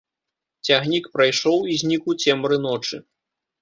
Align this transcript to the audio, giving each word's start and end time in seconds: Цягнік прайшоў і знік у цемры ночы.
Цягнік 0.69 1.05
прайшоў 1.19 1.59
і 1.75 1.79
знік 1.85 2.11
у 2.15 2.19
цемры 2.27 2.63
ночы. 2.69 2.95